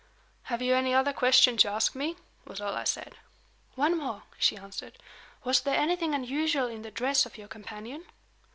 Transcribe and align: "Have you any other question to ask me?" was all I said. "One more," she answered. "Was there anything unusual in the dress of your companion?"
"Have 0.49 0.63
you 0.63 0.73
any 0.73 0.95
other 0.95 1.13
question 1.13 1.57
to 1.57 1.69
ask 1.69 1.93
me?" 1.93 2.15
was 2.43 2.59
all 2.59 2.73
I 2.73 2.85
said. 2.85 3.17
"One 3.75 3.95
more," 3.95 4.23
she 4.39 4.57
answered. 4.57 4.97
"Was 5.43 5.61
there 5.61 5.77
anything 5.79 6.15
unusual 6.15 6.65
in 6.65 6.81
the 6.81 6.89
dress 6.89 7.27
of 7.27 7.37
your 7.37 7.47
companion?" 7.47 8.05